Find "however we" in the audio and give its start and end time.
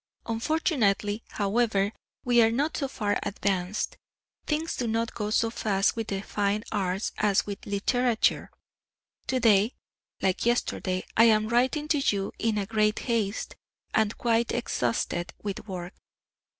1.29-2.41